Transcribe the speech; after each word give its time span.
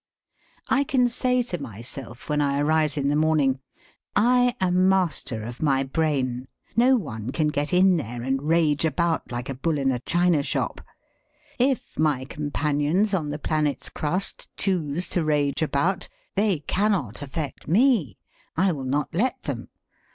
I 0.67 0.83
can 0.83 1.09
say 1.09 1.43
to 1.43 1.61
myself 1.61 2.27
when 2.27 2.41
I 2.41 2.57
arise 2.59 2.97
in 2.97 3.07
the 3.09 3.15
morning: 3.15 3.59
'I 4.15 4.55
am 4.59 4.89
master 4.89 5.43
of 5.43 5.61
my 5.61 5.83
brain. 5.83 6.47
No 6.75 6.95
one 6.97 7.29
can 7.31 7.49
get 7.49 7.71
in 7.71 7.97
there 7.97 8.23
and 8.23 8.41
rage 8.41 8.83
about 8.83 9.31
like 9.31 9.47
a 9.47 9.53
bull 9.53 9.77
in 9.77 9.91
a 9.91 9.99
china 9.99 10.41
shop. 10.41 10.81
If 11.59 11.99
my 11.99 12.25
companions 12.25 13.13
on 13.13 13.29
the 13.29 13.37
planet's 13.37 13.89
crust 13.89 14.49
choose 14.57 15.07
to 15.09 15.23
rage 15.23 15.61
about 15.61 16.09
they 16.35 16.61
cannot 16.61 17.21
affect 17.21 17.67
me! 17.67 18.17
I 18.57 18.71
will 18.71 18.85
not 18.85 19.13
let 19.13 19.43
them. 19.43 19.69